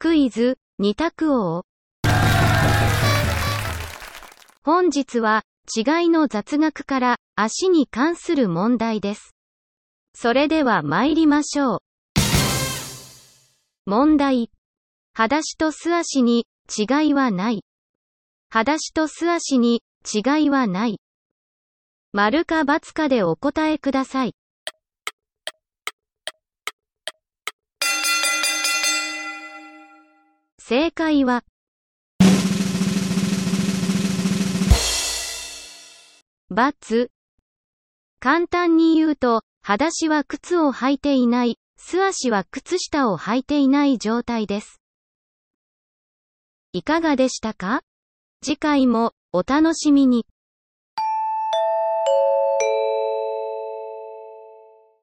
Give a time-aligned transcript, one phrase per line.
[0.00, 1.64] クイズ、二択王。
[4.62, 5.42] 本日は、
[5.76, 9.34] 違いの雑学から、足に関する問題です。
[10.14, 11.78] それでは参りましょう。
[13.86, 14.52] 問題。
[15.14, 16.46] 裸足と素足に、
[16.78, 17.64] 違いはない。
[18.50, 21.00] 裸足と素足に、違いはない。
[22.12, 24.37] 丸か×かでお答えください。
[30.68, 31.44] 正解は、
[36.50, 37.10] バツ。
[38.20, 44.82] 簡単に言うと、裸足は靴を履いていない、素足は靴下を履いていない状態です。
[46.74, 47.80] いかがでしたか？
[48.44, 50.26] 次回もお楽しみに。